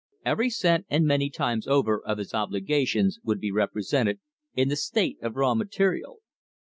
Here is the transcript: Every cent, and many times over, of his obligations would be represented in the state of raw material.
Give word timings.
Every 0.25 0.49
cent, 0.49 0.87
and 0.89 1.05
many 1.05 1.29
times 1.29 1.67
over, 1.67 2.01
of 2.03 2.17
his 2.17 2.33
obligations 2.33 3.19
would 3.23 3.39
be 3.39 3.51
represented 3.51 4.19
in 4.55 4.69
the 4.69 4.75
state 4.75 5.19
of 5.21 5.35
raw 5.35 5.53
material. 5.53 6.21